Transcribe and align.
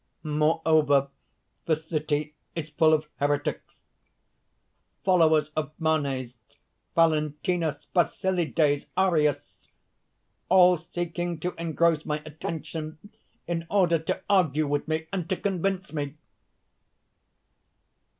Moreover, 0.23 1.09
the 1.67 1.75
city 1.75 2.33
is 2.55 2.71
full 2.71 2.91
of 2.91 3.05
heretics 3.17 3.83
followers 5.05 5.51
of 5.55 5.73
Manes; 5.79 6.33
Valentinus, 6.95 7.85
Basilides, 7.93 8.87
Arius 8.97 9.53
all 10.49 10.77
seeking 10.77 11.39
to 11.41 11.53
engross 11.55 12.03
my 12.03 12.17
attention 12.25 12.97
in 13.45 13.67
order 13.69 13.99
to 13.99 14.23
argue 14.27 14.65
with 14.65 14.87
me 14.87 15.05
and 15.13 15.29
to 15.29 15.37
convince 15.37 15.93
me. 15.93 16.15